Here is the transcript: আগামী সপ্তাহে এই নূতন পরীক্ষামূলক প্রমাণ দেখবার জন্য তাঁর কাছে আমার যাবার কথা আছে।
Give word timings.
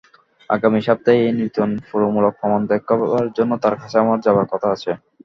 আগামী 0.49 0.79
সপ্তাহে 0.87 1.19
এই 1.21 1.33
নূতন 1.37 1.69
পরীক্ষামূলক 1.81 2.33
প্রমাণ 2.39 2.61
দেখবার 2.71 3.27
জন্য 3.37 3.51
তাঁর 3.63 3.75
কাছে 3.81 3.97
আমার 3.99 4.19
যাবার 4.25 4.45
কথা 4.51 4.67
আছে। 4.75 4.91